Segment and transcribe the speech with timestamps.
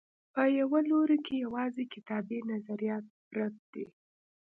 [0.33, 3.85] په یوه لوري کې یوازې کتابي نظریات پرت دي.